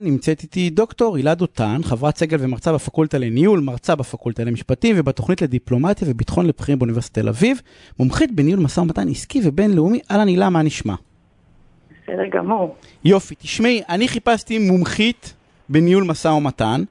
נמצאת 0.00 0.42
איתי 0.42 0.70
דוקטור 0.70 1.16
הילה 1.16 1.34
דותן, 1.34 1.80
חברת 1.84 2.16
סגל 2.16 2.36
ומרצה 2.40 2.72
בפקולטה 2.72 3.18
לניהול, 3.18 3.60
מרצה 3.60 3.94
בפקולטה 3.94 4.44
למשפטים 4.44 4.96
ובתוכנית 4.98 5.42
לדיפלומטיה 5.42 6.08
וביטחון 6.10 6.46
לבחירים 6.46 6.78
באוניברסיטת 6.78 7.18
תל 7.18 7.28
אביב, 7.28 7.60
מומחית 7.98 8.34
בניהול 8.34 8.60
משא 8.60 8.80
ומתן 8.80 9.08
עסקי 9.08 9.40
ובינלאומי. 9.44 10.00
אהלן 10.10 10.28
הילה, 10.28 10.50
מה 10.50 10.62
נשמע? 10.62 10.94
בסדר 12.02 12.26
גמור. 12.32 12.76
יופי, 13.04 13.34
תשמעי, 13.34 13.82
אני 13.88 14.08
חיפשתי 14.08 14.58
מומחית 14.58 15.34
בניהול 15.68 16.04
משא 16.04 16.28
ומתן. 16.28 16.82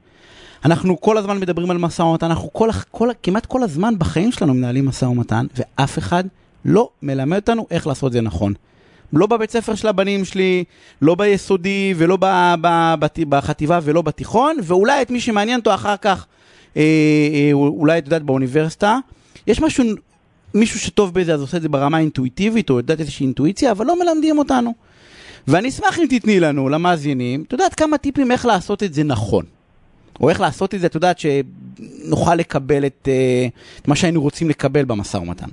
אנחנו 0.66 1.02
כל 1.02 1.18
הזמן 1.18 1.40
מדברים 1.40 1.72
על 1.72 1.78
משא 1.78 2.02
ומתן, 2.02 2.26
אנחנו 2.26 2.54
כל, 2.54 2.70
כל, 2.92 3.10
כמעט 3.24 3.46
כל 3.46 3.64
הזמן 3.64 3.94
בחיים 4.00 4.32
שלנו 4.32 4.54
מנהלים 4.54 4.86
משא 4.86 5.06
ומתן, 5.06 5.46
ואף 5.56 5.98
אחד 5.98 6.24
לא 6.66 6.90
מלמד 7.02 7.38
אותנו 7.38 7.68
איך 7.72 7.88
לעשות 7.88 8.08
את 8.08 8.14
זה 8.14 8.22
נכון. 8.22 8.54
לא 9.18 9.28
בבית 9.28 9.52
ספר 9.52 9.76
של 9.76 9.88
הבנים 9.88 10.26
שלי, 10.26 10.64
לא 11.02 11.16
ביסודי 11.16 11.94
ולא 11.98 12.18
ב, 12.22 12.26
ב, 12.62 12.94
ב, 13.00 13.08
בחטיבה 13.30 13.80
ולא 13.84 14.02
בתיכון, 14.02 14.58
ואולי 14.64 15.02
את 15.02 15.12
מי 15.12 15.22
שמעניין 15.22 15.60
אותו 15.60 15.74
אחר 15.74 15.98
כך, 15.98 16.26
אה, 16.78 16.82
אה, 17.34 17.54
אולי 17.54 17.98
את 17.98 18.06
יודעת 18.06 18.24
באוניברסיטה. 18.24 18.98
יש 19.48 19.62
משהו, 19.62 19.84
מישהו 20.54 20.80
שטוב 20.80 21.14
בזה 21.14 21.34
אז 21.34 21.42
עושה 21.42 21.58
את 21.58 21.62
זה 21.62 21.70
ברמה 21.70 21.98
האינטואיטיבית, 21.98 22.70
או 22.70 22.78
יודעת 22.78 23.00
איזושהי 23.00 23.24
אינטואיציה, 23.24 23.72
אבל 23.72 23.86
לא 23.86 24.00
מלמדים 24.00 24.38
אותנו. 24.38 24.74
ואני 25.48 25.70
אשמח 25.70 26.00
אם 26.00 26.06
תתני 26.10 26.40
לנו, 26.40 26.70
למאזינים, 26.70 27.44
את 27.48 27.52
יודעת 27.52 27.76
כמה 27.76 27.98
טיפים 27.98 28.32
איך 28.32 28.46
לעשות 28.46 28.84
את 28.84 28.94
זה 28.94 29.04
נכון. 29.04 29.46
או 30.22 30.30
איך 30.30 30.42
לעשות 30.42 30.76
את 30.76 30.80
זה, 30.80 30.88
את 30.88 30.96
יודעת, 30.96 31.20
שנוכל 31.20 32.36
לקבל 32.36 32.86
את, 32.86 33.08
אה, 33.12 33.48
את 33.82 33.88
מה 33.88 33.96
שהיינו 33.96 34.22
רוצים 34.22 34.50
לקבל 34.50 34.86
במשא 34.86 35.18
ומתן. 35.18 35.50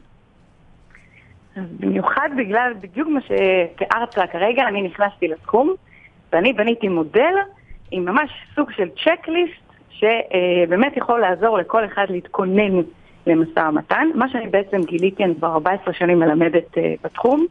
במיוחד 1.57 2.29
בגלל 2.37 2.73
בדיוק 2.81 3.09
מה 3.09 3.21
שתיארת 3.21 4.15
כרגע, 4.15 4.69
אני 4.69 4.83
נכנסתי 4.83 5.29
לתחום, 5.29 5.75
ואני 6.33 6.53
בניתי 6.53 6.89
מודל 6.89 7.35
עם 7.91 8.05
ממש 8.05 8.31
סוג 8.55 8.71
של 8.71 8.89
צ'קליסט, 8.89 9.63
שבאמת 9.91 10.97
יכול 10.97 11.21
לעזור 11.21 11.59
לכל 11.59 11.85
אחד 11.85 12.07
להתכונן 12.09 12.83
למשא 13.27 13.61
ומתן. 13.61 14.09
מה 14.15 14.29
שאני 14.29 14.49
בעצם 14.49 14.81
גיליתי, 14.83 15.25
אני 15.25 15.35
כבר 15.35 15.53
14 15.53 15.95
שנים 15.95 16.19
מלמדת 16.19 16.79
אה, 16.79 16.95
בתחום, 17.05 17.47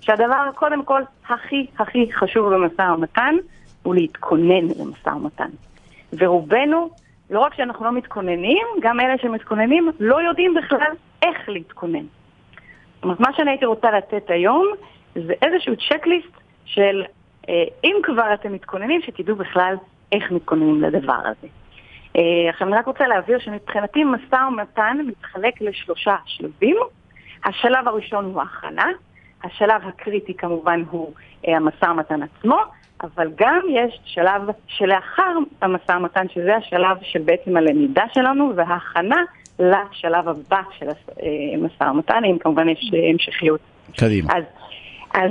שהדבר 0.00 0.50
קודם 0.54 0.84
כל 0.84 1.02
הכי 1.28 1.66
הכי 1.78 2.12
חשוב 2.12 2.54
במשא 2.54 2.82
ומתן 2.82 3.34
הוא 3.82 3.94
להתכונן 3.94 4.64
למשא 4.78 5.08
ומתן. 5.08 5.48
ורובנו, 6.12 6.90
לא 7.30 7.40
רק 7.40 7.54
שאנחנו 7.54 7.84
לא 7.84 7.92
מתכוננים, 7.92 8.66
גם 8.80 9.00
אלה 9.00 9.18
שמתכוננים 9.18 9.90
לא 10.00 10.22
יודעים 10.22 10.54
בכלל 10.54 10.92
איך 11.22 11.48
להתכונן. 11.48 12.04
אומרת, 13.02 13.20
מה 13.20 13.28
שאני 13.36 13.50
הייתי 13.50 13.66
רוצה 13.66 13.90
לתת 13.90 14.30
היום 14.30 14.66
זה 15.14 15.32
איזשהו 15.42 15.74
צ'קליסט 15.76 16.40
של 16.64 17.04
אה, 17.48 17.64
אם 17.84 17.96
כבר 18.02 18.34
אתם 18.34 18.52
מתכוננים, 18.52 19.02
שתדעו 19.02 19.36
בכלל 19.36 19.74
איך 20.12 20.30
מתכוננים 20.30 20.82
לדבר 20.82 21.20
הזה. 21.24 21.48
אה, 22.16 22.50
עכשיו 22.50 22.68
אני 22.68 22.76
רק 22.76 22.86
רוצה 22.86 23.06
להבהיר 23.06 23.38
שמבחינתי 23.38 24.04
משא 24.04 24.36
ומתן 24.48 24.96
מתחלק 25.06 25.60
לשלושה 25.60 26.16
שלבים. 26.26 26.76
השלב 27.44 27.88
הראשון 27.88 28.24
הוא 28.24 28.40
ההכנה, 28.40 28.86
השלב 29.44 29.82
הקריטי 29.84 30.34
כמובן 30.34 30.82
הוא 30.90 31.12
אה, 31.48 31.56
המשא 31.56 31.84
ומתן 31.84 32.20
עצמו, 32.22 32.58
אבל 33.02 33.30
גם 33.34 33.60
יש 33.70 34.00
שלב 34.04 34.42
שלאחר 34.66 35.38
המשא 35.62 35.92
ומתן, 35.92 36.28
שזה 36.28 36.56
השלב 36.56 36.96
של 37.02 37.22
בעצם 37.22 37.56
הלמידה 37.56 38.04
שלנו 38.12 38.52
וההכנה 38.56 39.22
לשלב 39.58 40.28
הבא 40.28 40.62
של 40.78 40.86
המשא 41.52 41.84
ומתן, 41.84 42.24
אם 42.24 42.38
כמובן 42.38 42.68
יש 42.68 42.90
המשכיות. 43.12 43.60
קדימה. 43.96 44.32
אז, 44.36 44.44
אז, 45.14 45.30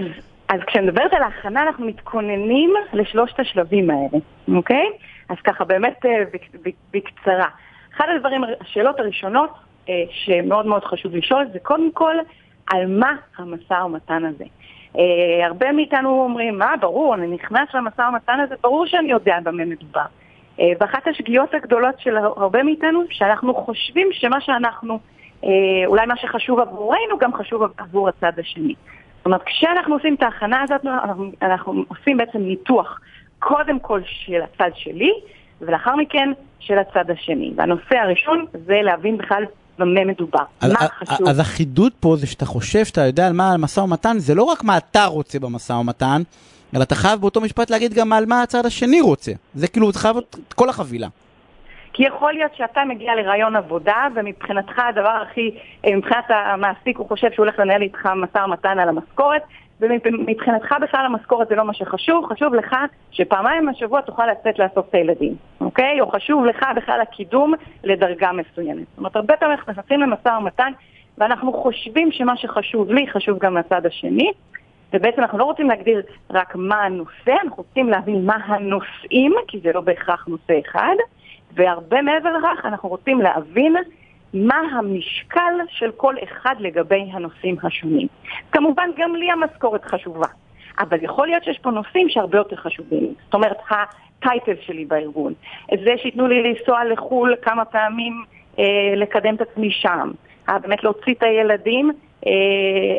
אז 0.50 0.60
כשאני 0.68 0.88
מדברת 0.88 1.14
על 1.14 1.24
ההכנה, 1.24 1.64
אנחנו 1.64 1.86
מתכוננים 1.86 2.74
לשלושת 2.94 3.40
השלבים 3.40 3.90
האלה, 3.90 4.24
אוקיי? 4.56 4.86
אז 5.30 5.38
ככה 5.44 5.66
באמת 5.66 6.06
אה, 6.06 6.24
בקצרה. 6.94 7.48
אחד 7.96 8.06
הדברים, 8.16 8.42
השאלות 8.62 9.00
הראשונות 9.00 9.50
אה, 9.90 10.04
שמאוד 10.12 10.66
מאוד 10.66 10.84
חשוב 10.84 11.16
לשאול 11.16 11.46
זה 11.54 11.60
קודם 11.60 11.92
כל, 11.92 12.16
על 12.72 12.86
מה 12.88 13.16
המשא 13.38 13.74
ומתן 13.74 14.26
הזה? 14.26 14.46
הרבה 15.44 15.72
מאיתנו 15.72 16.24
אומרים, 16.24 16.58
מה, 16.58 16.74
ברור, 16.82 17.16
אני 17.16 17.28
נכנס 17.28 17.70
למשא 17.74 18.02
ומתן 18.02 18.40
הזה, 18.40 18.56
ברור 18.62 18.86
שאני 18.86 19.12
יודע 19.12 19.38
במה 19.44 19.66
מדובר. 19.66 20.06
Uh, 20.58 20.62
ואחת 20.80 21.08
השגיאות 21.08 21.54
הגדולות 21.54 21.96
של 22.00 22.18
הרבה 22.18 22.64
מאיתנו, 22.64 23.04
שאנחנו 23.10 23.56
חושבים 23.56 24.08
שמה 24.12 24.42
שאנחנו, 24.42 25.00
uh, 25.42 25.48
אולי 25.86 26.06
מה 26.06 26.18
שחשוב 26.18 26.60
עבורנו, 26.60 27.18
גם 27.20 27.34
חשוב 27.34 27.62
עבור 27.78 28.10
הצד 28.10 28.32
השני. 28.40 28.74
זאת 29.18 29.26
אומרת, 29.26 29.44
כשאנחנו 29.46 29.96
עושים 29.96 30.16
את 30.16 30.24
ההכנה 30.24 30.62
הזאת, 30.64 30.86
אנחנו, 30.86 31.32
אנחנו 31.42 31.84
עושים 31.88 32.18
בעצם 32.18 32.40
ניתוח 32.40 33.00
קודם 33.40 33.80
כל 33.80 34.02
של 34.06 34.42
הצד 34.42 34.70
שלי, 34.76 35.12
ולאחר 35.62 35.96
מכן 35.96 36.30
של 36.60 36.78
הצד 36.78 37.12
השני. 37.12 37.54
והנושא 37.56 37.98
הראשון 37.98 38.46
זה 38.66 38.80
להבין 38.84 39.18
בכלל 39.18 39.44
במה 39.80 40.06
מדובר, 40.06 40.44
אז, 40.62 40.72
מה 40.72 40.80
חשוב. 40.80 41.28
אז 41.28 41.40
החידוד 41.40 41.92
פה 42.00 42.16
זה 42.16 42.28
שאתה 42.28 42.46
חושב 42.46 42.86
שאתה 42.86 43.02
יודע 43.02 43.28
על 43.28 43.34
מה 43.34 43.54
המשא 43.54 43.80
ומתן, 43.80 44.20
זה 44.20 44.36
לא 44.36 44.44
רק 44.44 44.64
מה 44.64 44.78
אתה 44.78 45.06
רוצה 45.06 45.40
במשא 45.40 45.74
ומתן, 45.74 46.22
אלא 46.76 46.84
אתה 46.84 46.96
חייב 46.96 47.22
באותו 47.22 47.42
משפט 47.42 47.70
להגיד 47.70 47.94
גם 47.94 48.14
על 48.14 48.26
מה 48.26 48.42
הצד 48.42 48.66
השני 48.66 49.02
רוצה. 49.02 49.32
זה 49.54 49.68
כאילו, 49.68 49.92
זה 49.92 50.00
חייב 50.00 50.18
את 50.18 50.54
כל 50.56 50.70
החבילה. 50.70 51.08
כי 51.94 52.04
יכול 52.04 52.34
להיות 52.34 52.56
שאתה 52.56 52.84
מגיע 52.86 53.16
לרעיון 53.16 53.56
עבודה, 53.56 54.08
ומבחינתך 54.16 54.80
הדבר 54.80 55.22
הכי, 55.22 55.52
אה, 55.86 55.96
מבחינת 55.96 56.26
המעסיק 56.30 56.98
הוא 56.98 57.08
חושב 57.08 57.32
שהוא 57.32 57.46
הולך 57.46 57.60
לנהל 57.60 57.82
איתך 57.82 58.06
משא 58.16 58.38
ומתן 58.38 58.80
על 58.80 58.90
המשכורת, 58.90 59.42
ומבחינתך 59.82 60.76
בכלל 60.82 61.06
המשכורת 61.06 61.48
זה 61.48 61.56
לא 61.56 61.66
מה 61.66 61.74
שחשוב, 61.74 62.26
חשוב 62.26 62.54
לך 62.54 62.76
שפעמיים 63.12 63.70
בשבוע 63.72 64.02
תוכל 64.02 64.26
לצאת 64.26 64.60
לאסוף 64.60 64.90
את 64.90 64.96
הילדים, 64.96 65.36
אוקיי? 65.62 66.02
או 66.02 66.12
חשוב 66.12 66.46
לך 66.46 66.66
בכלל 66.76 67.02
הקידום 67.02 67.54
לדרגה 67.84 68.32
מסוימת. 68.32 68.84
זאת 68.90 68.98
אומרת, 68.98 69.16
הרבה 69.16 69.38
פעמים 69.38 69.58
אנחנו 69.58 69.72
נכנסים 69.72 70.02
למשא 70.02 70.30
ומתן, 70.30 70.72
ואנחנו 71.18 71.54
חושבים 71.54 72.12
שמה 72.12 72.38
שחשוב 72.38 72.92
לי 72.92 73.08
חשוב 73.08 73.38
גם 73.40 73.58
לצד 73.58 73.86
השני, 73.86 74.32
ובעצם 74.94 75.22
אנחנו 75.22 75.38
לא 75.38 75.44
רוצים 75.44 75.70
להגדיר 75.70 76.02
רק 76.30 76.56
מה 76.56 76.84
הנושא, 76.84 77.36
אנחנו 77.44 77.58
רוצים 77.58 77.90
להבין 77.90 78.26
מה 78.26 78.38
הנושאים, 78.46 79.34
כי 79.48 79.60
זה 79.64 79.72
לא 79.74 79.82
בהכרח 79.82 80.28
נושא 80.28 80.60
אחד, 80.60 80.96
והרבה 81.54 82.02
מעבר 82.02 82.30
לכך 82.38 82.66
אנחנו 82.66 82.90
רוצים 82.90 83.22
להבין 83.22 83.76
מה 84.34 84.62
המשקל 84.72 85.54
של 85.70 85.92
כל 85.92 86.16
אחד 86.24 86.56
לגבי 86.60 87.10
הנושאים 87.12 87.56
השונים. 87.64 88.08
כמובן, 88.52 88.90
גם 88.98 89.16
לי 89.16 89.32
המשכורת 89.32 89.86
חשובה, 89.86 90.28
אבל 90.80 90.98
יכול 91.02 91.28
להיות 91.28 91.44
שיש 91.44 91.60
פה 91.60 91.72
נושאים 91.72 92.10
שהרבה 92.10 92.38
יותר 92.38 92.56
חשובים. 92.56 93.14
זאת 93.26 93.34
אומרת, 93.34 93.58
הטייטל 93.70 94.62
שלי 94.62 94.86
בארגון, 94.86 95.34
זה 95.84 95.92
שייתנו 95.98 96.28
לי 96.28 96.44
לנסוע 96.44 96.86
לחו"ל 96.86 97.36
כמה 97.42 97.66
פעמים 97.66 98.24
אה, 98.60 98.64
לקדם 98.96 99.36
את 99.36 99.42
עצמי 99.42 99.72
שם, 99.72 100.12
אה, 100.50 100.60
באמת 100.60 100.84
להוציא 100.84 101.14
את 101.14 101.24
הילדים, 101.24 101.92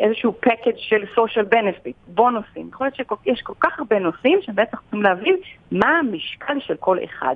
איזשהו 0.03 0.33
פקאג' 0.39 0.75
של 0.77 1.03
social 1.15 1.53
benefit, 1.53 1.93
בונוסים. 2.07 2.69
יכול 2.73 2.87
להיות 2.87 2.95
שיש 2.95 3.41
כל 3.41 3.53
כך 3.59 3.79
הרבה 3.79 3.99
נושאים 3.99 4.39
שבעצם 4.41 4.77
צריכים 4.77 5.03
להבין 5.03 5.35
מה 5.71 5.99
המשקל 5.99 6.57
של 6.59 6.75
כל 6.79 6.97
אחד. 7.03 7.35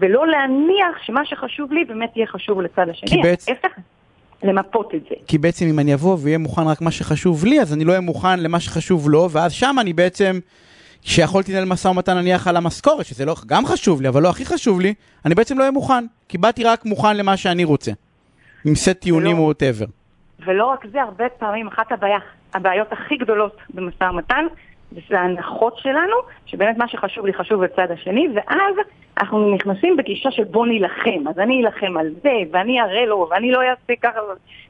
ולא 0.00 0.26
להניח 0.26 1.02
שמה 1.02 1.20
שחשוב 1.24 1.72
לי 1.72 1.84
באמת 1.84 2.16
יהיה 2.16 2.26
חשוב 2.26 2.60
לצד 2.60 2.88
השני. 2.88 3.10
כי 3.10 3.16
בעצם... 3.22 3.52
למפות 4.42 4.94
את 4.94 5.00
זה. 5.08 5.14
כי 5.26 5.38
בעצם 5.38 5.66
אם 5.66 5.78
אני 5.78 5.94
אבוא 5.94 6.16
ואהיה 6.20 6.38
מוכן 6.38 6.62
רק 6.62 6.80
מה 6.80 6.90
שחשוב 6.90 7.44
לי, 7.44 7.60
אז 7.60 7.72
אני 7.72 7.84
לא 7.84 7.90
אהיה 7.90 8.00
מוכן 8.00 8.40
למה 8.40 8.60
שחשוב 8.60 9.10
לו, 9.10 9.30
ואז 9.30 9.52
שם 9.52 9.76
אני 9.80 9.92
בעצם, 9.92 10.38
כשיכולתי 11.02 11.52
לנהל 11.52 11.64
משא 11.64 11.88
ומתן 11.88 12.16
נניח 12.16 12.48
על 12.48 12.56
המשכורת, 12.56 13.06
שזה 13.06 13.24
לא, 13.24 13.34
גם 13.46 13.66
חשוב 13.66 14.02
לי, 14.02 14.08
אבל 14.08 14.22
לא 14.22 14.28
הכי 14.28 14.44
חשוב 14.44 14.80
לי, 14.80 14.94
אני 15.24 15.34
בעצם 15.34 15.54
לא 15.58 15.60
אהיה 15.60 15.70
מוכן. 15.70 16.04
כי 16.28 16.38
באתי 16.38 16.64
רק 16.64 16.84
מוכן 16.84 17.16
למה 17.16 17.36
שאני 17.36 17.64
רוצה. 17.64 17.92
עם 18.64 18.74
סט 18.74 18.90
טיעונים 18.90 19.38
או 19.38 19.42
whatever. 19.42 19.86
ולא 20.44 20.66
רק 20.66 20.86
זה, 20.86 21.02
הרבה 21.02 21.28
פעמים 21.28 21.66
אחת 21.66 21.92
הבעיה, 21.92 22.18
הבעיות 22.54 22.92
הכי 22.92 23.16
גדולות 23.16 23.56
במשא 23.74 24.04
ומתן, 24.04 24.46
זה 25.08 25.20
ההנחות 25.20 25.78
שלנו, 25.78 26.16
שבאמת 26.46 26.76
מה 26.76 26.88
שחשוב 26.88 27.26
לי 27.26 27.34
חשוב 27.34 27.62
לצד 27.62 27.90
השני, 27.90 28.28
ואז 28.34 28.74
אנחנו 29.18 29.54
נכנסים 29.54 29.96
בגישה 29.96 30.30
של 30.30 30.44
בוא 30.44 30.66
נילחם, 30.66 31.28
אז 31.28 31.38
אני 31.38 31.64
אלחם 31.64 31.96
על 31.96 32.08
זה, 32.22 32.32
ואני 32.50 32.80
אראה 32.80 33.06
לו, 33.06 33.28
ואני 33.30 33.50
לא 33.50 33.60
אעשה 33.62 33.92
ככה, 34.02 34.20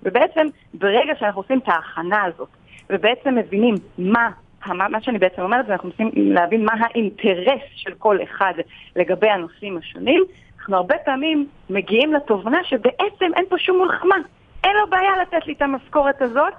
ובעצם 0.02 0.46
ברגע 0.74 1.12
שאנחנו 1.18 1.40
עושים 1.40 1.58
את 1.58 1.68
ההכנה 1.68 2.24
הזאת, 2.24 2.48
ובעצם 2.90 3.34
מבינים 3.34 3.74
מה, 3.98 4.30
מה 4.66 5.02
שאני 5.02 5.18
בעצם 5.18 5.42
אומרת, 5.42 5.66
זה 5.66 5.72
אנחנו 5.72 5.88
מנסים 5.88 6.10
להבין 6.34 6.64
מה 6.64 6.72
האינטרס 6.80 7.60
של 7.76 7.94
כל 7.98 8.18
אחד 8.22 8.52
לגבי 8.96 9.28
הנושאים 9.28 9.78
השונים, 9.78 10.22
אנחנו 10.58 10.76
הרבה 10.76 10.94
פעמים 11.04 11.46
מגיעים 11.70 12.14
לתובנה 12.14 12.58
שבעצם 12.64 13.30
אין 13.36 13.44
פה 13.48 13.58
שום 13.58 13.82
מלחמה, 13.82 14.16
אין 14.64 14.72
לו 14.80 14.90
בעיה 14.90 15.10
לתת 15.22 15.46
לי 15.46 15.52
את 15.52 15.62
המשכורת 15.62 16.22
הזאת, 16.22 16.52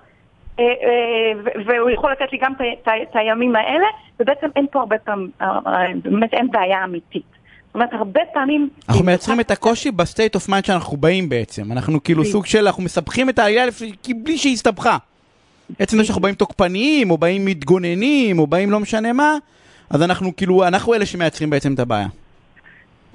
אה, 0.59 0.65
אה, 0.65 1.51
והוא 1.65 1.89
יכול 1.89 2.11
לתת 2.11 2.31
לי 2.31 2.37
גם 2.37 2.53
את 2.85 3.09
הימים 3.13 3.55
האלה, 3.55 3.87
ובעצם 4.19 4.47
אין 4.55 4.65
פה 4.71 4.79
הרבה 4.79 4.97
פעמים, 4.97 5.29
אה, 5.41 5.47
באמת 6.03 6.33
אין 6.33 6.51
בעיה 6.51 6.83
אמיתית. 6.83 7.41
זאת 7.65 7.75
אומרת, 7.75 7.93
הרבה 7.93 8.19
פעמים... 8.33 8.69
אנחנו 8.89 9.05
מייצרים 9.05 9.39
את 9.39 9.51
הקושי 9.51 9.91
ב 9.91 9.98
state 9.98 10.35
of 10.35 10.49
mind 10.49 10.65
שאנחנו 10.65 10.97
באים 10.97 11.29
בעצם. 11.29 11.71
אנחנו 11.71 12.03
כאילו 12.03 12.25
סוג 12.25 12.45
של, 12.45 12.67
אנחנו 12.67 12.83
מסבכים 12.83 13.29
את 13.29 13.39
העלילה 13.39 13.65
בלי 14.15 14.37
שהיא 14.37 14.53
הסתבכה. 14.53 14.97
עצם 15.79 15.97
זה 15.97 16.03
שאנחנו 16.03 16.21
באים 16.21 16.35
תוקפניים, 16.35 17.11
או 17.11 17.17
באים 17.17 17.45
מתגוננים, 17.45 18.39
או 18.39 18.47
באים 18.47 18.71
לא 18.71 18.79
משנה 18.79 19.13
מה, 19.13 19.37
אז 19.89 20.01
אנחנו 20.01 20.35
כאילו, 20.35 20.67
אנחנו 20.67 20.93
אלה 20.93 21.05
שמייצרים 21.05 21.49
בעצם 21.49 21.73
את 21.73 21.79
הבעיה. 21.79 22.07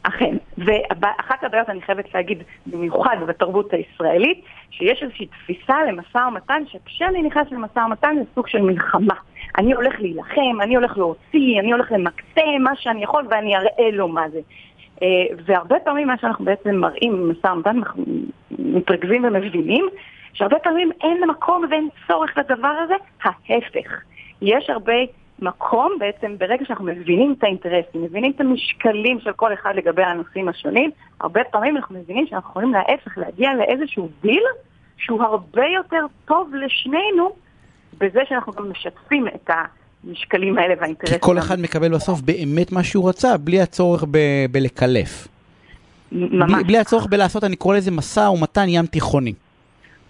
אכן, 0.09 0.37
ואחת 0.59 1.45
הבעיות, 1.45 1.69
אני 1.69 1.83
חייבת 1.83 2.15
להגיד, 2.15 2.43
במיוחד 2.67 3.17
בתרבות 3.27 3.73
הישראלית, 3.73 4.45
שיש 4.71 5.03
איזושהי 5.03 5.27
תפיסה 5.27 5.85
למשא 5.85 6.19
ומתן, 6.29 6.63
שכשאני 6.67 7.23
נכנס 7.23 7.47
למשא 7.51 7.79
ומתן 7.79 8.17
זה 8.19 8.25
סוג 8.35 8.49
של 8.49 8.63
מלחמה. 8.63 9.15
אני 9.59 9.73
הולך 9.73 10.01
להילחם, 10.01 10.61
אני 10.63 10.77
הולך 10.77 10.99
להוציא, 10.99 11.61
אני 11.61 11.73
הולך 11.73 11.93
למקסם 11.93 12.63
מה 12.63 12.77
שאני 12.77 13.03
יכול 13.03 13.27
ואני 13.31 13.57
אראה 13.57 13.91
לו 13.93 14.09
מה 14.09 14.29
זה. 14.29 14.41
אה, 15.03 15.09
והרבה 15.47 15.77
פעמים 15.85 16.07
מה 16.07 16.19
שאנחנו 16.19 16.45
בעצם 16.45 16.77
מראים 16.77 17.13
במשא 17.13 17.47
ומתן, 17.47 17.77
אנחנו 17.79 18.05
מתרכזים 18.59 19.25
ומבינים, 19.25 19.85
שהרבה 20.33 20.59
פעמים 20.59 20.91
אין 21.03 21.31
מקום 21.31 21.65
ואין 21.71 21.89
צורך 22.09 22.39
לדבר 22.39 22.75
הזה, 22.85 22.95
ההפך. 23.23 24.01
יש 24.43 24.71
הרבה 24.71 24.93
מקום 25.39 25.93
בעצם, 25.99 26.39
ברגע 26.39 26.65
שאנחנו 26.65 26.85
מבינים 26.85 27.35
את 27.39 27.45
האינטרסים, 27.45 28.03
מבינים 28.03 28.33
את 28.37 28.41
המשקלים 28.41 29.21
של 29.21 29.33
כל 29.33 29.53
אחד 29.53 29.75
לגבי 29.77 30.03
הנושאים 30.03 30.49
השונים, 30.49 30.91
הרבה 31.21 31.41
פעמים 31.51 31.77
אנחנו 31.77 31.99
מבינים 31.99 32.27
שאנחנו 32.27 32.51
יכולים 32.51 32.73
להפך 32.73 33.19
להגיע 33.19 33.55
לאיזשהו 33.55 34.09
דיל 34.23 34.43
שהוא 34.97 35.23
הרבה 35.23 35.65
יותר 35.75 36.07
טוב 36.25 36.55
לשנינו 36.55 37.31
בזה 37.99 38.21
שאנחנו 38.29 38.53
גם 38.53 38.71
משתפים 38.71 39.27
את 39.29 39.51
המשקלים 40.05 40.59
האלה 40.59 40.75
והאינטרסים. 40.81 41.19
כי 41.19 41.21
כל 41.21 41.39
אחד 41.39 41.61
מקבל 41.61 41.95
בסוף 41.95 42.21
באמת 42.21 42.73
מה 42.73 42.85
שהוא 42.85 43.09
רצה, 43.09 43.37
בלי 43.37 43.61
הצורך 43.61 44.05
ב- 44.11 44.47
בלקלף. 44.51 45.29
ממש. 46.13 46.53
בלי, 46.53 46.65
בלי 46.65 46.79
הצורך 46.79 47.07
בלעשות, 47.07 47.45
אני 47.45 47.57
קורא 47.57 47.77
לזה 47.77 47.91
משא 47.91 48.21
ומתן 48.21 48.69
ים 48.69 48.87
תיכוני. 48.87 49.33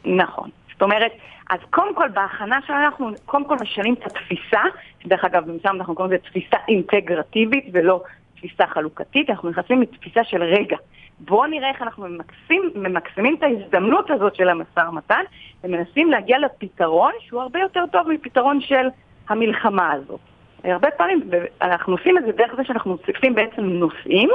נכון. 0.05 0.50
זאת 0.76 0.82
אומרת, 0.82 1.12
אז 1.50 1.58
קודם 1.70 1.94
כל 1.94 2.08
בהכנה 2.08 2.58
שלנו 2.67 2.84
אנחנו 2.84 3.11
קודם 3.26 3.44
כל 3.44 3.56
משנים 3.61 3.94
את 3.94 4.06
התפיסה, 4.06 4.61
שדרך 5.02 5.25
אגב 5.25 5.50
במשם 5.50 5.76
אנחנו 5.76 5.94
קוראים 5.94 6.12
לזה 6.12 6.23
תפיסה 6.23 6.56
אינטגרטיבית 6.69 7.64
ולא 7.73 8.02
תפיסה 8.37 8.67
חלוקתית, 8.67 9.31
אנחנו 9.31 9.50
נכנסים 9.50 9.82
לתפיסה 9.82 10.25
של 10.25 10.43
רגע. 10.43 10.76
בואו 11.20 11.46
נראה 11.46 11.69
איך 11.69 11.82
אנחנו 11.82 12.08
ממקסים, 12.08 12.70
ממקסמים 12.75 13.37
את 13.38 13.43
ההזדמנות 13.43 14.11
הזאת 14.11 14.34
של 14.34 14.49
המשא 14.49 14.81
ומתן 14.88 15.23
ומנסים 15.64 16.11
להגיע 16.11 16.38
לפתרון 16.38 17.12
שהוא 17.20 17.43
הרבה 17.43 17.61
יותר 17.61 17.84
טוב 17.93 18.08
מפתרון 18.08 18.61
של 18.61 18.88
המלחמה 19.29 19.93
הזאת. 19.93 20.20
הרבה 20.64 20.90
פעמים 20.90 21.20
אנחנו 21.62 21.93
עושים 21.93 22.19
את 22.19 22.25
זה 22.25 22.32
דרך 22.32 22.55
זה 22.56 22.64
שאנחנו 22.64 22.90
מוסיפים 22.90 23.34
בעצם 23.34 23.62
נושאים 23.62 24.31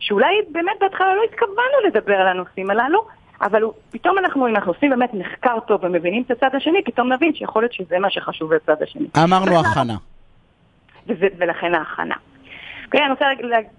שאולי 0.00 0.34
באמת 0.52 0.76
בהתחלה 0.80 1.14
לא 1.14 1.22
התכוונו 1.22 1.86
לדבר 1.86 2.14
על 2.14 2.28
הנושאים 2.28 2.70
הללו, 2.70 3.06
אבל 3.42 3.62
הוא, 3.62 3.72
פתאום 3.90 4.18
אנחנו, 4.18 4.48
אם 4.48 4.56
אנחנו 4.56 4.72
עושים 4.72 4.90
באמת 4.90 5.14
מחקר 5.14 5.60
טוב 5.66 5.84
ומבינים 5.84 6.22
את 6.22 6.30
הצד 6.30 6.54
השני, 6.54 6.84
פתאום 6.84 7.12
נבין 7.12 7.34
שיכול 7.34 7.62
להיות 7.62 7.72
שזה 7.72 7.98
מה 7.98 8.10
שחשוב 8.10 8.52
לצד 8.52 8.82
השני. 8.82 9.06
אמרנו 9.24 9.60
הכנה. 9.60 9.96
וזה, 11.06 11.26
ולכן 11.38 11.74
ההכנה. 11.74 12.14
אוקיי, 12.86 13.00
אני 13.00 13.10
רוצה 13.10 13.26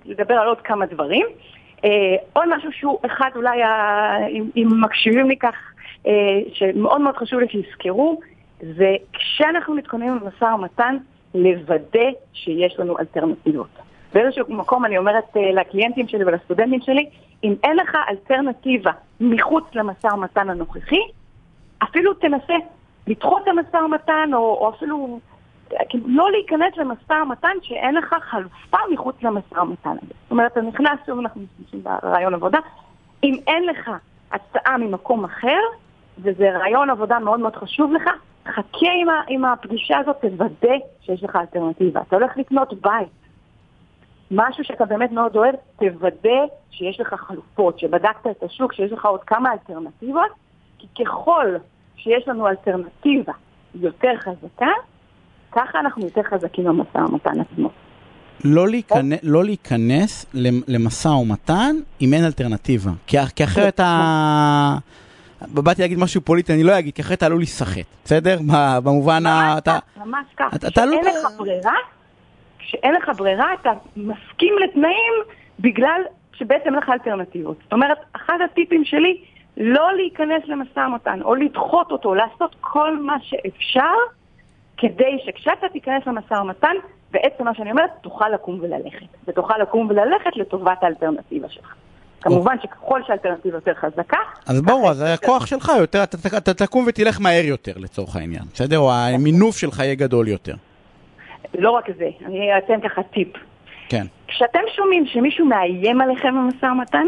לדבר 0.06 0.34
על 0.34 0.48
עוד 0.48 0.62
כמה 0.62 0.86
דברים. 0.86 1.26
אה, 1.86 2.16
עוד 2.34 2.58
משהו 2.58 2.72
שהוא 2.72 3.00
אחד 3.06 3.30
אולי, 3.36 3.64
ה... 3.64 4.28
אם, 4.28 4.50
אם 4.56 4.68
מקשיבים 4.82 5.30
לי 5.30 5.38
כך, 5.38 5.56
אה, 6.08 6.12
שמאוד 6.54 7.02
מאוד 7.02 7.18
חשוב 7.18 7.40
לי 7.40 7.48
שיזכרו, 7.50 8.20
זה 8.60 8.96
כשאנחנו 9.14 9.76
מתכוננים 9.76 10.20
למשא 10.24 10.46
ומתן, 10.46 10.98
לוודא 11.36 12.10
שיש 12.34 12.80
לנו 12.80 13.00
אלטרנטיבות. 13.00 13.80
באיזשהו 14.14 14.46
מקום 14.50 14.86
אני 14.86 14.98
אומרת 14.98 15.38
אה, 15.38 15.52
לקליינטים 15.52 16.08
שלי 16.08 16.26
ולסטודנטים 16.26 16.82
שלי, 16.82 17.10
אם 17.44 17.56
אין 17.64 17.78
לך 17.78 17.98
אלטרנטיבה 18.10 18.92
מחוץ 19.22 19.64
למשא 19.74 20.08
ומתן 20.08 20.50
הנוכחי, 20.50 21.02
אפילו 21.84 22.14
תנסה 22.14 22.54
לדחות 23.08 23.44
את 23.44 23.48
המשא 23.48 23.78
ומתן, 23.78 24.30
או, 24.34 24.40
או 24.40 24.70
אפילו 24.70 25.20
כאילו, 25.90 26.04
לא 26.08 26.32
להיכנס 26.32 26.78
למשא 26.78 27.14
ומתן 27.14 27.56
שאין 27.62 27.96
לך 27.96 28.16
חלופה 28.22 28.78
מחוץ 28.94 29.16
למשא 29.24 29.60
ומתן 29.60 29.90
הזה. 29.90 30.14
זאת 30.24 30.32
אומרת, 30.32 30.52
אתה 30.52 30.62
נכנס, 30.62 31.00
שוב 31.06 31.20
אנחנו 31.20 31.42
משתמשים 31.42 31.84
ברעיון 31.84 32.34
עבודה, 32.34 32.60
אם 33.24 33.36
אין 33.48 33.66
לך 33.66 33.92
הצעה 34.32 34.78
ממקום 34.78 35.24
אחר, 35.24 35.60
וזה 36.18 36.58
רעיון 36.58 36.90
עבודה 36.90 37.20
מאוד 37.20 37.40
מאוד 37.40 37.56
חשוב 37.56 37.94
לך, 37.94 38.10
חכה 38.48 38.92
עם, 39.02 39.10
ה, 39.10 39.22
עם 39.28 39.46
הפגישה 39.46 39.98
הזאת, 39.98 40.16
תוודא 40.22 40.76
שיש 41.02 41.24
לך 41.24 41.36
אלטרנטיבה. 41.36 42.02
אתה 42.08 42.16
הולך 42.16 42.38
לקנות 42.38 42.74
בית, 42.82 43.08
משהו 44.32 44.64
שאתה 44.64 44.86
באמת 44.86 45.12
מאוד 45.12 45.36
אוהב, 45.36 45.56
תוודא 45.80 46.40
שיש 46.72 47.00
לך 47.00 47.14
חלופות, 47.14 47.80
שבדקת 47.80 48.28
את 48.32 48.44
השוק, 48.44 48.74
שיש 48.74 48.92
לך 48.92 49.06
עוד 49.06 49.24
כמה 49.24 49.52
אלטרנטיבות, 49.52 50.32
כי 50.78 50.88
ככל 51.04 51.56
שיש 51.98 52.28
לנו 52.28 52.48
אלטרנטיבה 52.48 53.34
יותר 53.76 54.12
חזקה, 54.18 54.72
ככה 55.52 55.80
אנחנו 55.80 56.06
יותר 56.06 56.22
חזקים 56.24 56.66
במשא 56.66 56.98
ומתן 56.98 57.42
עצמו. 57.42 57.70
לא, 58.44 58.68
להיכנס, 58.68 59.20
לא 59.24 59.44
להיכנס 59.44 60.26
למשא 60.68 61.08
ומתן 61.08 61.76
אם 62.02 62.14
אין 62.14 62.26
אלטרנטיבה. 62.26 62.92
כי, 63.08 63.18
כי 63.36 63.44
אחרת 63.44 63.80
ה... 63.80 64.78
באתי 65.48 65.82
להגיד 65.82 66.00
משהו 66.00 66.22
פוליטי, 66.22 66.54
אני 66.54 66.64
לא 66.64 66.80
אגיד, 66.80 66.96
כי 66.96 67.02
אחרת 67.02 67.18
אתה 67.18 67.26
עלול 67.26 67.40
להיסחט, 67.40 67.86
בסדר? 68.04 68.40
במובן 68.84 69.26
ה... 69.26 69.60
ממש 69.98 70.26
כך. 70.38 70.58
כשאין 70.58 70.90
לך 70.90 71.32
ברירה, 71.38 71.74
כשאין 72.62 72.94
לך 72.94 73.12
ברירה, 73.18 73.54
אתה 73.62 73.72
מסכים 73.96 74.54
לתנאים 74.64 75.14
בגלל 75.60 76.02
שבעצם 76.34 76.66
אין 76.66 76.76
לך 76.76 76.90
אלטרנטיבות. 76.90 77.58
זאת 77.64 77.74
אומרת, 77.74 77.98
אחד 78.16 78.38
הטיפים 78.46 78.86
שלי, 78.86 79.18
לא 79.58 79.94
להיכנס 79.96 80.44
למשא 80.48 80.80
ומתן, 80.80 81.22
או 81.22 81.36
לדחות 81.36 81.92
אותו, 81.92 82.16
לעשות 82.16 82.56
כל 82.62 82.98
מה 82.98 83.18
שאפשר, 83.22 83.94
כדי 84.78 85.18
שכשאתה 85.26 85.70
תיכנס 85.70 86.08
למשא 86.08 86.34
ומתן, 86.34 86.76
בעצם 87.12 87.44
מה 87.44 87.56
שאני 87.56 87.72
אומרת, 87.72 87.90
תוכל 88.02 88.30
לקום 88.30 88.60
וללכת. 88.62 89.06
ותוכל 89.28 89.58
לקום 89.62 89.88
וללכת 89.90 90.38
לטובת 90.38 90.84
האלטרנטיבה 90.84 91.50
שלך. 91.50 91.76
כמובן 92.22 92.56
שככל 92.64 93.02
שהאלטרנטיבה 93.08 93.58
יותר 93.58 93.74
חזקה... 93.74 94.18
אז 94.48 94.62
ברור, 94.62 94.90
אז 94.90 95.02
הכוח 95.02 95.46
שלך 95.46 95.72
יותר, 95.80 96.04
אתה 96.38 96.54
תקום 96.54 96.86
ותלך 96.88 97.22
מהר 97.22 97.46
יותר 97.46 97.72
לצורך 97.76 98.16
העניין, 98.16 98.44
בסדר? 98.54 98.80
או 98.80 98.92
המינוף 98.94 99.58
שלך 99.58 99.80
יהיה 99.80 99.96
גדול 99.96 100.28
יותר. 100.28 100.56
לא 101.60 101.72
רק 101.72 101.86
זה, 101.98 102.10
אני 102.26 102.58
אתן 102.58 102.82
ככה 102.82 103.04
טיפ. 103.04 103.28
כן. 103.90 104.06
כשאתם 104.28 104.60
שומעים 104.76 105.06
שמישהו 105.06 105.46
מאיים 105.46 106.02
עליכם 106.02 106.36
במשא 106.36 106.66
ומתן, 106.66 107.06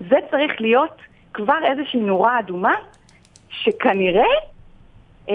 זה 0.00 0.16
צריך 0.30 0.60
להיות 0.60 0.96
כבר 1.34 1.58
איזושהי 1.64 2.00
נורה 2.00 2.38
אדומה, 2.38 2.74
שכנראה 3.50 4.34
אה, 5.28 5.34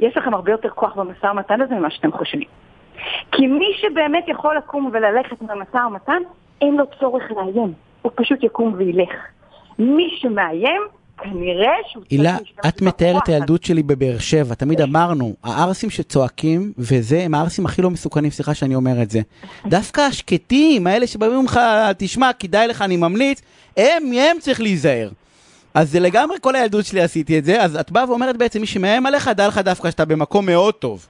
יש 0.00 0.16
לכם 0.16 0.34
הרבה 0.34 0.52
יותר 0.52 0.70
כוח 0.70 0.94
במשא 0.94 1.26
ומתן 1.26 1.60
הזה 1.60 1.74
ממה 1.74 1.90
שאתם 1.90 2.12
חושבים. 2.12 2.48
כי 3.32 3.46
מי 3.46 3.66
שבאמת 3.80 4.28
יכול 4.28 4.56
לקום 4.56 4.90
וללכת 4.92 5.42
במשא 5.42 5.76
ומתן, 5.76 6.22
אין 6.60 6.76
לו 6.76 6.84
צורך 7.00 7.30
לאיים, 7.30 7.72
הוא 8.02 8.12
פשוט 8.14 8.42
יקום 8.42 8.74
וילך. 8.76 9.14
מי 9.78 10.16
שמאיים, 10.16 10.82
כנראה 11.22 11.72
שהוא 11.88 12.04
צריך 12.04 12.20
הילה, 12.20 12.36
את 12.68 12.82
מתארת 12.82 13.22
את 13.22 13.28
הילדות 13.28 13.64
שלי 13.64 13.82
בבאר 13.82 14.18
שבע, 14.18 14.54
תמיד 14.54 14.80
אמרנו, 14.80 15.34
הערסים 15.44 15.90
שצועקים, 15.90 16.72
וזה, 16.78 17.22
הם 17.22 17.34
הערסים 17.34 17.66
הכי 17.66 17.82
לא 17.82 17.90
מסוכנים, 17.90 18.30
סליחה 18.30 18.54
שאני 18.54 18.74
אומר 18.74 19.02
את 19.02 19.10
זה. 19.10 19.20
דווקא 19.76 20.00
השקטים, 20.00 20.86
האלה 20.86 21.06
שבאים 21.06 21.44
לך, 21.44 21.60
תשמע, 21.98 22.30
כדאי 22.38 22.68
לך, 22.68 22.82
אני 22.82 22.96
ממליץ, 22.96 23.42
הם, 23.76 24.10
מהם 24.10 24.36
צריך 24.40 24.60
להיזהר. 24.60 25.08
אז 25.74 25.90
זה 25.90 26.00
לגמרי 26.00 26.36
כל 26.40 26.56
הילדות 26.56 26.84
שלי 26.84 27.00
עשיתי 27.02 27.38
את 27.38 27.44
זה, 27.44 27.62
אז 27.62 27.76
את 27.76 27.90
באה 27.90 28.10
ואומרת 28.10 28.36
בעצם, 28.36 28.60
מי 28.60 28.66
שמאיים 28.66 29.06
עליך, 29.06 29.28
דע 29.28 29.48
לך 29.48 29.58
דווקא 29.58 29.90
שאתה 29.90 30.04
במקום 30.04 30.46
מאוד 30.46 30.74
טוב. 30.74 31.06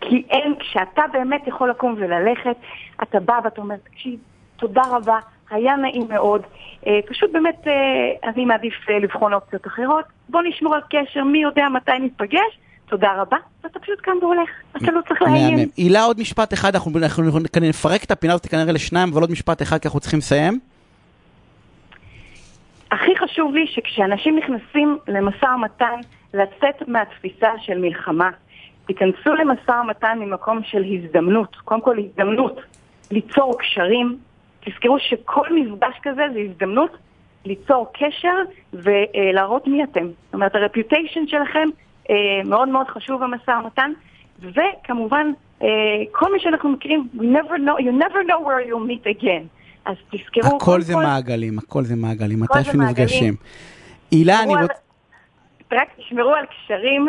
כי 0.00 0.22
אין, 0.30 0.54
כשאתה 0.60 1.02
באמת 1.12 1.40
יכול 1.46 1.70
לקום 1.70 1.94
וללכת, 1.98 2.56
אתה 3.02 3.20
בא 3.20 3.40
ואתה 3.44 3.60
אומר, 3.60 3.74
תקשיב, 3.84 4.18
תודה 4.56 4.82
רבה, 4.90 5.18
היה 5.50 5.76
נעים 5.76 6.06
מאוד. 6.08 6.42
אה, 6.86 6.98
פשוט 7.08 7.32
באמת, 7.32 7.66
אה, 7.66 8.30
אני 8.30 8.44
מעדיף 8.44 8.74
אה, 8.90 8.98
לבחון 8.98 9.32
אופציות 9.32 9.66
אחרות. 9.66 10.04
בוא 10.28 10.42
נשמור 10.42 10.74
על 10.74 10.80
קשר, 10.90 11.24
מי 11.24 11.42
יודע 11.42 11.68
מתי 11.68 11.98
ניפגש. 12.00 12.58
תודה 12.88 13.12
רבה, 13.16 13.36
ואתה 13.64 13.78
פשוט 13.78 14.00
קם 14.00 14.12
והולך, 14.20 14.48
אתה 14.76 14.92
לא 14.92 15.00
צריך 15.08 15.22
לאיים. 15.22 15.68
הילה, 15.76 16.02
עוד 16.02 16.20
משפט 16.20 16.52
אחד, 16.52 16.74
אנחנו, 16.74 16.98
אנחנו 16.98 17.38
נפרק 17.60 18.04
את 18.04 18.10
הפינה 18.10 18.32
הזאת 18.32 18.46
כנראה 18.46 18.72
לשניים, 18.72 19.08
אבל 19.12 19.20
עוד 19.20 19.30
משפט 19.30 19.62
אחד, 19.62 19.78
כי 19.78 19.88
אנחנו 19.88 20.00
צריכים 20.00 20.18
לסיים. 20.18 20.60
הכי 22.90 23.16
חשוב 23.16 23.54
לי 23.54 23.66
שכשאנשים 23.66 24.38
נכנסים 24.38 24.98
למשא 25.08 25.46
ומתן, 25.46 26.00
לצאת 26.34 26.88
מהתפיסה 26.88 27.48
של 27.60 27.78
מלחמה. 27.78 28.30
תיכנסו 28.86 29.34
למשא 29.34 29.72
ומתן 29.84 30.18
ממקום 30.20 30.60
של 30.64 30.84
הזדמנות, 30.84 31.56
קודם 31.56 31.80
כל 31.80 31.98
הזדמנות 31.98 32.60
ליצור 33.10 33.58
קשרים, 33.58 34.18
תזכרו 34.64 34.98
שכל 34.98 35.54
מפגש 35.54 35.94
כזה 36.02 36.22
זה 36.32 36.38
הזדמנות 36.38 36.96
ליצור 37.44 37.86
קשר 37.92 38.34
ולהראות 38.72 39.66
מי 39.66 39.84
אתם. 39.84 40.06
זאת 40.06 40.34
אומרת, 40.34 40.54
הרפיוטיישן 40.54 41.26
שלכם 41.26 41.68
אה, 42.10 42.14
מאוד 42.44 42.68
מאוד 42.68 42.86
חשוב 42.86 43.24
במשא 43.24 43.50
ומתן, 43.50 43.92
וכמובן, 44.40 45.26
אה, 45.62 45.68
כל 46.10 46.32
מי 46.32 46.40
שאנחנו 46.40 46.68
מכירים, 46.68 47.08
you 47.14 47.20
never 47.20 47.56
know, 47.56 47.82
you 47.82 47.92
never 48.04 48.28
know 48.28 48.40
where 48.46 48.68
you'll 48.68 48.88
meet 48.90 49.22
again. 49.22 49.44
אז 49.84 49.96
תזכרו... 50.10 50.56
הכל 50.56 50.80
זה 50.80 50.94
כל... 50.94 51.02
מעגלים, 51.02 51.58
הכל 51.58 51.82
זה 51.82 51.96
מעגלים, 51.96 52.40
מתי 52.40 52.64
שנפגשים. 52.64 53.34
הילה, 54.10 54.42
אני 54.42 54.54
רוצה... 54.54 54.74
רק 55.72 55.88
תשמרו 55.96 56.34
על 56.34 56.44
קשרים, 56.46 57.08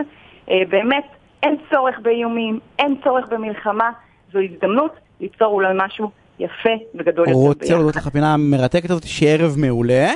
אה, 0.50 0.62
באמת, 0.70 1.06
אין 1.44 1.56
צורך 1.72 2.00
באיומים, 2.00 2.60
אין 2.79 2.96
צורך 3.03 3.27
במלחמה, 3.27 3.91
זו 4.34 4.39
הזדמנות 4.39 4.96
ליצור 5.20 5.53
אולי 5.53 5.74
משהו 5.75 6.12
יפה 6.39 6.69
וגדול 6.96 7.27
יותר 7.29 7.39
רוצה 7.39 7.74
להודות 7.74 7.96
ביחד. 7.96 8.08
לך 8.08 8.13
פינה 8.13 8.34
המרתקת 8.34 8.89
הזאת, 8.89 9.08
שיהיה 9.08 9.34
ערב 9.34 9.55
מעולה. 9.58 10.12